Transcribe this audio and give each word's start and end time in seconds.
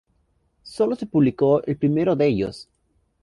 Solo 0.63 0.95
se 0.95 1.05
publicó 1.05 1.61
el 1.63 1.77
primero 1.77 2.15
de 2.15 2.25
ellos. 2.25 2.67